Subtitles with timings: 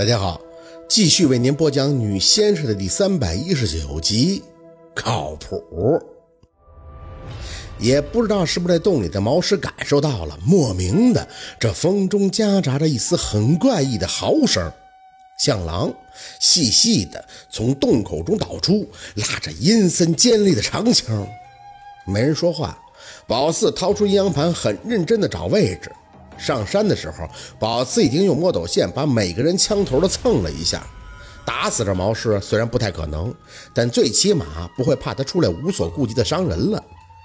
[0.00, 0.40] 大家好，
[0.88, 4.42] 继续为您播讲《女先生》的第三百一十九集，
[4.94, 6.02] 靠谱。
[7.78, 11.28] 也不知道是不是在洞里的毛师感受到了莫名的
[11.58, 14.72] 这风中夹杂着一丝很怪异的嚎声，
[15.38, 15.92] 像狼
[16.40, 21.28] 细细的从洞口中倒出，拉着阴森尖利的长枪。
[22.06, 22.82] 没人说话，
[23.26, 25.92] 宝四掏出阴阳盘，很认真的找位置。
[26.40, 27.28] 上山的时候，
[27.58, 30.82] 宝四已经用墨斗线把每个人枪头都蹭了一下。
[31.44, 33.34] 打死这毛氏虽然不太可能，
[33.74, 36.82] 但最起码不会怕他出来无所顾忌的伤人了。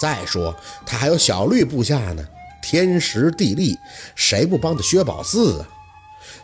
[0.00, 2.24] 再说他还有小绿部下呢，
[2.62, 3.76] 天时地利，
[4.14, 5.68] 谁不帮他薛宝四啊？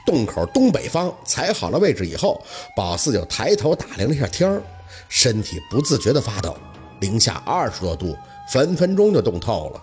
[0.07, 2.43] 洞口东北方踩好了位置以后，
[2.77, 4.63] 宝四就抬头打量了一下天儿，
[5.09, 6.57] 身体不自觉地发抖，
[7.01, 8.17] 零下二十多度，
[8.49, 9.83] 分分钟就冻透了。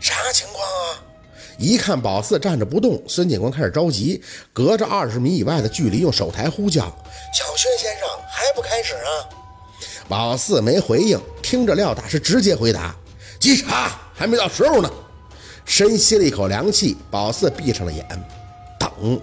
[0.00, 1.05] 啥情况啊？
[1.58, 6.84] 一看宝四站着不动，孙警官开始着急，隔着二十米以外的距离用手台呼叫
[7.32, 9.10] ：“小薛先生，还不开始啊？”
[10.08, 12.94] 宝四没回应，听着廖大师直接回答
[13.40, 14.90] ：“稽查还没到时候呢。”
[15.64, 18.06] 深吸了一口凉气，宝四闭上了眼，
[18.78, 19.20] 等。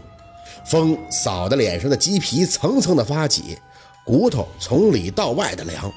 [0.66, 3.58] 风扫得脸上的鸡皮层层的发起，
[4.06, 5.92] 骨头从里到外的凉。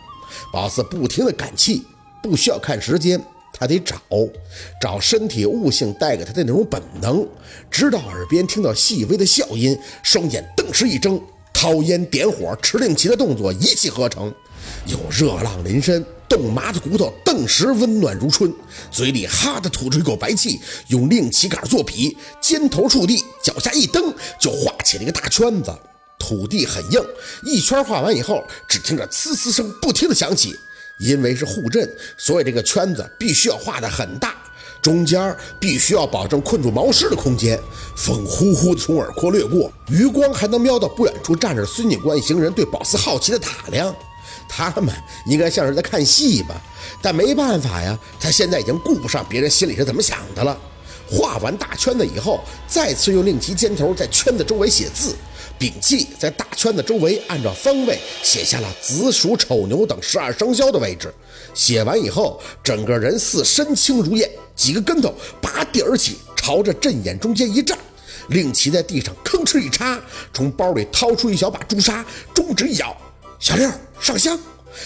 [0.53, 1.87] 宝四不停的赶气，
[2.23, 3.21] 不需要看时间。
[3.59, 4.01] 他得找
[4.81, 7.27] 找身体悟性带给他的那种本能，
[7.71, 11.19] 直到耳边听到细微的笑音，双眼顿时一睁，
[11.55, 14.33] 掏烟点火持令旗的动作一气呵成，
[14.87, 18.53] 有热浪临身，冻麻的骨头顿时温暖如春，
[18.91, 25.73] 嘴里哈的吐出一口白气，用令旗杆做笔，肩头触地，脚下一蹬，就画起了一个大圈子，
[26.19, 27.01] 土地很硬，
[27.45, 30.55] 一圈画完以后，只听着呲呲声不停的响起。
[30.99, 34.35] 因为是护阵，所以这个圈子必须要画得很大，
[34.81, 37.61] 中间必须要保证困住毛师的空间。
[37.97, 43.95] 风呼呼的从耳廓掠过，余光还能瞄到不远处站着孙警官一行人对宝四好奇的打量。
[44.49, 44.95] 他们
[45.27, 46.55] 应该像是在看戏吧？
[47.03, 50.57] 但没办法呀，他现在已经顾不上别人心里是怎么想的了。
[51.09, 55.15] 画完大圈子以后，再次用令旗尖头在圈子周围写字。
[55.59, 61.13] 摒弃在大圈子周围，按照方位写下了子鼠、丑牛等十二生肖的位置。
[61.55, 67.79] 写完以后，整个人似身轻如燕，几个跟头拔地而起，朝着阵眼中间一站，
[68.29, 69.99] 令旗在地上吭哧一插，
[70.33, 72.97] 从包里掏出一小把朱砂，中指一咬
[73.41, 74.39] ：“小六上香。”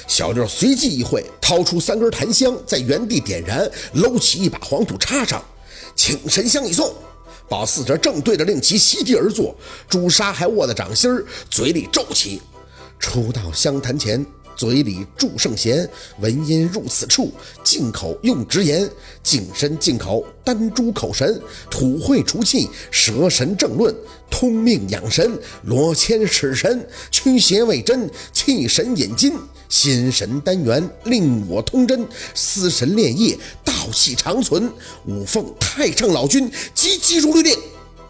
[0.06, 5.44] 小六随即一挥，掏出三根檀香，在原地点燃，搂起一把黄土插上，
[5.96, 6.94] 请神香一送。
[7.50, 9.52] 宝四这正对着令旗席地而坐，
[9.88, 12.40] 朱砂还握在掌心儿，嘴里咒起
[13.00, 14.24] ：“初到香坛前，
[14.54, 15.90] 嘴里祝圣贤，
[16.20, 17.32] 闻音入此处，
[17.64, 18.88] 进口用直言，
[19.24, 23.92] 净身进口，丹珠口神，土会除气，蛇神正论，
[24.30, 29.32] 通命养神，罗千使神，驱邪卫真，气神引金。”
[29.70, 33.38] 心神丹元令我通真，思神炼业
[33.80, 34.70] 道气长存。
[35.06, 37.58] 五凤太上老君急急如律令，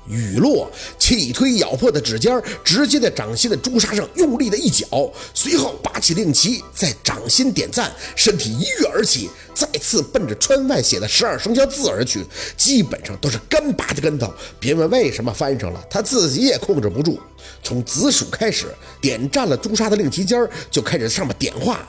[0.08, 4.84] 雨落，气推咬破的指尖，直接在掌心的朱砂上用力的一搅，
[5.32, 12.26] 随后拔起令旗，在掌心点赞，身体一跃而起，再次奔着川外写的十二生肖字而去，
[12.56, 14.32] 基本上都是干拔的跟头。
[14.58, 17.20] 别问为什么翻上了，他自己也控制不住。
[17.62, 18.66] 从子鼠开始
[19.00, 20.36] 点占了朱砂的令旗尖，
[20.68, 21.88] 就开始上面点画。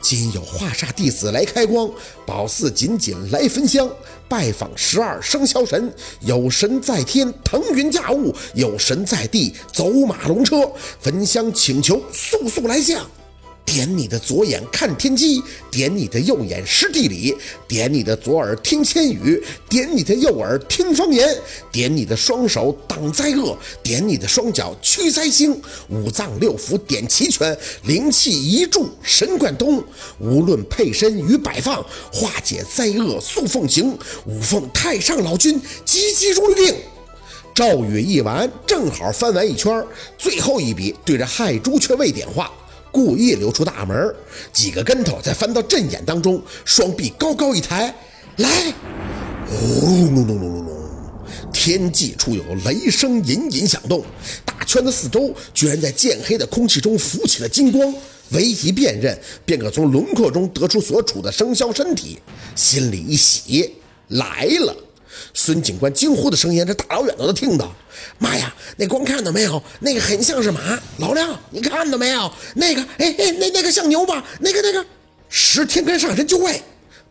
[0.00, 1.90] 今有华煞弟子来开光，
[2.24, 3.88] 宝寺仅仅来焚香，
[4.28, 5.92] 拜访十二生肖神。
[6.20, 10.70] 有神在天腾云驾雾，有神在地走马龙车。
[11.00, 13.04] 焚香请求速速来降。
[13.66, 21.28] 点你的左眼看天机，点你的右眼识地理，点你的左耳听千语，点你的右耳听方言，
[21.70, 25.60] 点你的双手挡灾厄，点你的双脚驱灾星，
[25.90, 29.82] 五脏六腑点齐全，灵气一注神贯通，
[30.20, 36.74] 无论配身与摆放，化解灾厄速奉行，五奉太上老君急急如律令。
[37.52, 39.84] 赵宇一完，正好翻完一圈，
[40.16, 42.50] 最后一笔对着亥猪却未点画。
[42.96, 44.14] 故意留出大门，
[44.54, 47.94] 几个跟头再翻到阵眼当中，双臂高高一抬，
[48.38, 48.72] 来，
[49.46, 50.90] 轰隆隆隆隆隆，
[51.52, 54.02] 天际处有雷声隐隐响动，
[54.46, 57.94] 大圈子四周居然在渐黑的空气中浮起了金光，
[58.30, 62.18] 唯一辨认，便可从轮廓中得出所处的生肖身体，
[62.54, 63.74] 心里一喜，
[64.08, 64.74] 来了。
[65.34, 67.72] 孙警官惊呼的声音，这大老远都能听到。
[68.18, 69.62] 妈呀，那光看到没有？
[69.80, 70.78] 那个很像是马。
[70.98, 72.30] 老亮，你看到没有？
[72.54, 74.24] 那个，哎哎，那那个像牛吧？
[74.40, 74.84] 那个那个，
[75.28, 76.60] 十天根上身就位。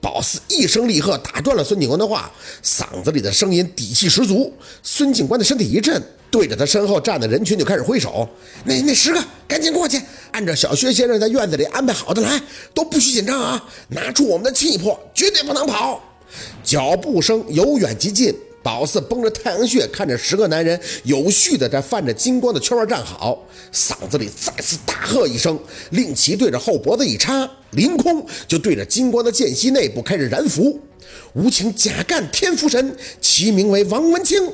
[0.02, 2.32] 宝四一声厉喝，打断了孙警官的话，
[2.64, 4.54] 嗓子里的声音底气十足。
[4.84, 6.00] 孙警官的身体一震，
[6.30, 8.30] 对着他身后站的人群就开始挥手
[8.66, 10.00] ：“那那十个，赶紧过去，
[10.32, 12.40] 按照小薛先生在院子里安排好的来，
[12.76, 13.64] 都不许紧张啊！
[13.88, 16.00] 拿出我们的气魄，绝对不能跑。”
[16.64, 18.36] 脚步声由远及近。
[18.64, 23.38] 宝四绷着太阳穴，看着十个男人有序地在泛着金光的圈外站好，
[23.72, 25.60] 嗓子里再次大喝一声，
[25.92, 30.80] 令旗对着后脖子一插，凌空就对着金光的间隙内部开始燃符。
[31.34, 34.52] 无情假干天福神，其名为王文清。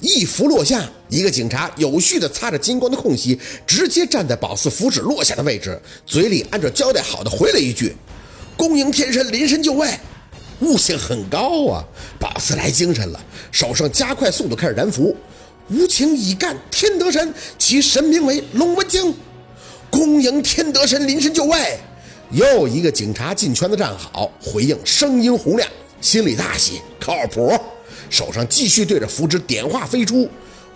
[0.00, 7.94] 一符落下，一个警察有序地擦着金光的空隙，直接站在宝四符纸落下的位置，嘴里按照交代好的回了一句
[8.58, 9.88] ：“恭迎天神临身就位。”
[10.64, 11.84] 悟性很高啊！
[12.18, 13.20] 宝四来精神了，
[13.52, 15.14] 手上加快速度开始燃符。
[15.68, 19.14] 无情已干天德神，其神名为龙文精。
[19.90, 21.78] 恭迎天德神临身就位。
[22.30, 25.68] 又一个警察进圈子站好，回应声音洪亮，
[26.00, 27.52] 心里大喜，靠谱。
[28.10, 30.28] 手上继续对着符纸点化飞出。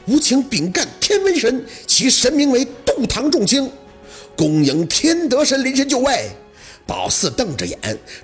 [0.06, 3.70] 无情禀干天文神，其神名为杜堂重清。
[4.36, 6.30] 恭迎天德神临身就位。
[6.88, 7.78] 宝四瞪着眼，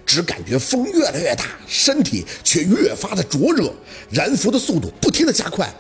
[0.07, 3.71] 只感觉风越来越大，身体却越发的灼热，
[4.11, 5.71] 燃符的速度不停的加快。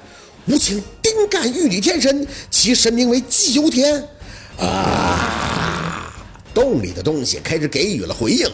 [0.46, 4.06] 无情丁干玉女天神，其神名为季由天。
[4.58, 5.53] 啊！
[6.54, 8.48] 洞里的东西开始给予了回应。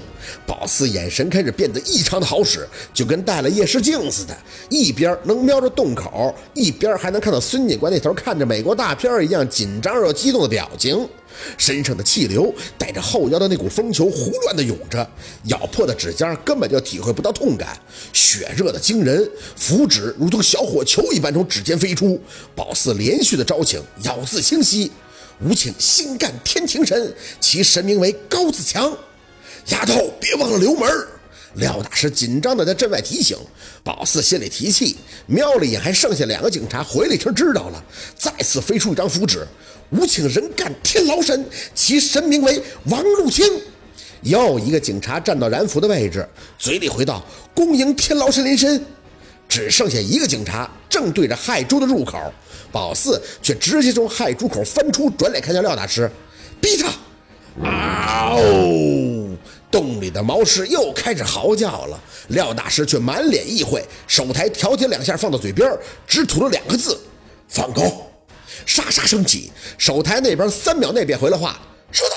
[0.46, 4.36] 宝四眼神开始变得异常的好使，就跟戴了夜视镜似的，
[4.68, 11.06] 一边能瞄着洞口，一边还能看到孙警官那头看着美国大片一样紧张又激动的表情。
[11.56, 15.08] 身上的气流带着后腰的那股风球胡乱的涌着，
[15.44, 17.78] 咬破的指尖根本就体会不到痛感，
[18.12, 22.20] 血热的惊人，符纸如同小火球一般从指尖飞出。
[22.54, 24.90] 宝四连续的招请，咬字清晰。
[25.42, 28.94] 无请心干天庭神，其神名为高自强。
[29.68, 30.88] 丫头，别忘了留门。
[31.54, 33.36] 廖大师紧张的在阵外提醒。
[33.82, 34.96] 宝四心里提气，
[35.26, 37.82] 瞄了一眼还剩下两个警察，回了一声知道了。
[38.16, 39.46] 再次飞出一张符纸。
[39.90, 41.44] 无请人干天牢神，
[41.74, 43.44] 其神名为王禄清。
[44.22, 46.28] 又一个警察站到燃符的位置，
[46.58, 48.84] 嘴里回道：“恭迎天牢神临身。”
[49.48, 52.32] 只剩下一个警察正对着亥猪的入口，
[52.72, 56.10] 宝四却直接从亥猪口翻出，转脸看向廖大师，
[56.60, 56.92] 逼他！
[57.62, 58.40] 嗷！
[59.70, 65.70] 洞里的毛狮又开始嚎叫了，廖大师却满脸意会，手抬调节两下，放到嘴边，
[66.06, 66.98] 只吐了两个字
[67.48, 68.10] ：“放狗。”
[68.66, 71.58] 沙沙升起，手台那边三秒内便回了话
[71.92, 72.16] ：“收到。”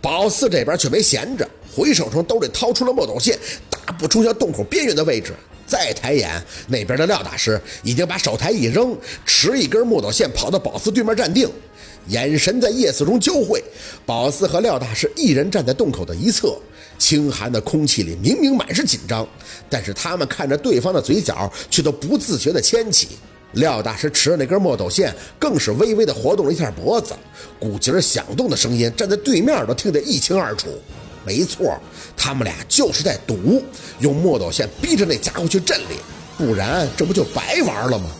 [0.00, 3.38] 宝四这边却没闲着，回手从兜里掏出了墨斗线，
[3.68, 5.34] 大步冲向洞口边缘的位置。
[5.68, 11.48] 再抬眼，那边的廖大师已经把手台一扔，持一根木斗线跑到宝四对面站定，
[12.08, 13.62] 眼神在夜色中交汇。
[14.06, 16.58] 宝四和廖大师一人站在洞口的一侧，
[16.98, 19.28] 清寒的空气里明明满是紧张，
[19.68, 23.08] 但是他们看着对方的嘴角，却都不自觉地牵起。
[23.52, 27.14] 廖大师持着那根墨斗线，更是微微地活动了一下脖子，
[27.58, 30.68] 鼓节响动的声音，站在对面都听得一清二楚。
[31.24, 31.78] 没错，
[32.16, 33.62] 他们俩就是在赌，
[34.00, 35.96] 用墨斗线逼着那家伙去镇里，
[36.36, 38.10] 不然这不就白玩了吗？